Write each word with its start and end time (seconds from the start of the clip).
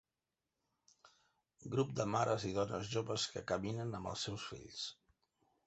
Grup 1.75 1.91
de 1.99 2.07
mares 2.15 2.47
i 2.51 2.55
dones 2.57 2.89
joves 2.95 3.29
que 3.35 3.45
caminen 3.55 3.93
amb 4.01 4.13
els 4.15 4.27
seus 4.29 4.51
fills. 4.55 4.83